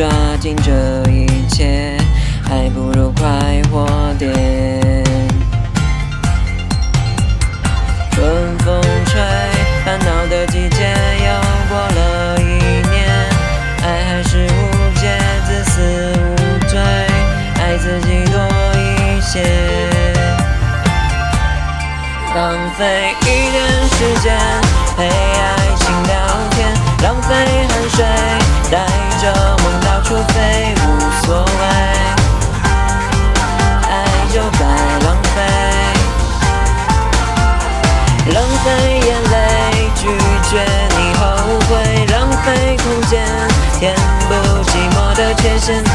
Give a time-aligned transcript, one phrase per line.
[0.00, 0.08] 抓
[0.40, 0.72] 紧这
[1.10, 1.94] 一切，
[2.42, 3.28] 还不如快
[3.70, 3.86] 活
[4.18, 4.32] 点。
[8.10, 9.20] 春风吹，
[9.84, 11.28] 烦恼的季节又
[11.68, 12.42] 过了一
[12.88, 13.10] 年，
[13.82, 15.82] 爱还是无解，自私
[16.16, 16.80] 无罪，
[17.60, 18.40] 爱自己多
[18.78, 19.44] 一些，
[22.34, 24.34] 浪费一点时间
[24.96, 26.14] 陪爱情聊
[26.52, 27.34] 天，浪费
[27.68, 28.02] 汗水
[28.70, 28.86] 带
[29.20, 29.30] 着
[29.62, 29.79] 梦
[30.10, 30.86] 除非，无
[31.24, 31.62] 所谓，
[33.88, 33.92] 爱
[34.34, 34.62] 就该
[35.06, 35.36] 浪费。
[38.34, 38.66] 浪费
[39.06, 39.34] 眼泪，
[39.94, 40.02] 拒
[40.50, 40.52] 绝
[40.98, 41.22] 你后
[41.68, 41.70] 悔，
[42.06, 43.24] 浪费空间，
[43.78, 43.94] 填
[44.28, 45.90] 补寂寞的缺陷，在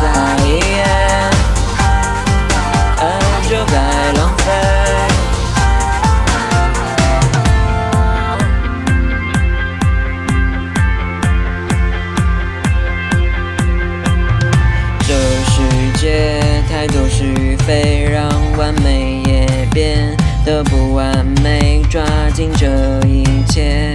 [17.65, 21.81] 非，让完美也变得不完美。
[21.89, 22.67] 抓紧这
[23.07, 23.93] 一切，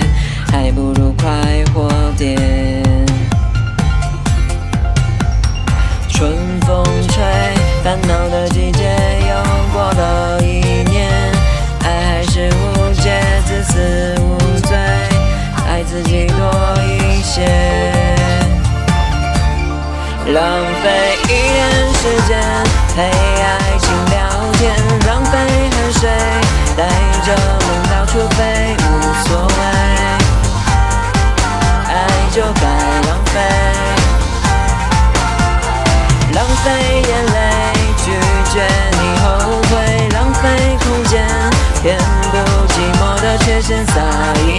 [0.51, 1.29] 还不如快
[1.73, 2.37] 活点。
[6.09, 6.33] 春
[6.67, 7.23] 风吹，
[7.85, 8.83] 烦恼的季节
[9.29, 9.33] 又
[9.73, 11.09] 过了一年，
[11.85, 14.77] 爱还是无解，自私无罪，
[15.67, 16.39] 爱自己多
[16.83, 17.47] 一些。
[20.33, 20.43] 浪
[20.83, 21.70] 费一点
[22.01, 22.41] 时间
[22.97, 24.17] 陪爱情聊
[24.55, 24.75] 天，
[25.07, 26.09] 浪费汗水
[26.75, 26.89] 带
[27.27, 28.83] 着梦到处飞，无
[29.29, 29.53] 所谓，
[31.89, 31.93] 爱
[32.33, 32.63] 就该
[33.07, 33.35] 浪费。
[36.33, 36.67] 浪费
[37.07, 37.39] 眼泪，
[37.99, 38.05] 拒
[38.51, 39.29] 绝你后
[39.69, 40.43] 悔，浪费
[40.83, 41.23] 空间，
[41.83, 41.99] 填
[42.33, 42.39] 补
[42.73, 44.01] 寂寞的缺陷，撒
[44.47, 44.51] 野，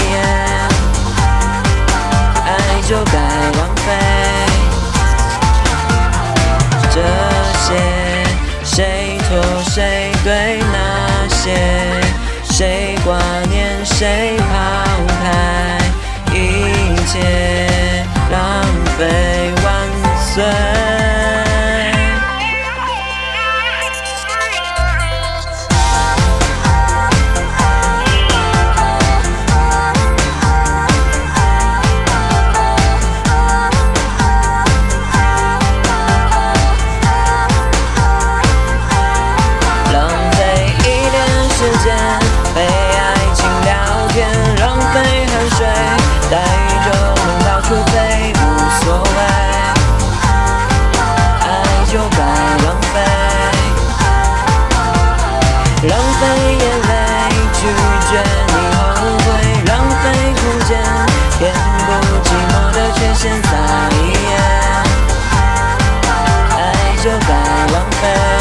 [2.45, 2.47] 爱
[2.87, 3.17] 就该
[3.57, 3.89] 浪费。
[13.03, 13.17] 挂
[13.49, 14.45] 念谁，抛
[15.23, 15.77] 开
[16.33, 18.63] 一切，浪
[18.97, 19.65] 费万
[20.23, 20.70] 岁。
[68.01, 68.40] fair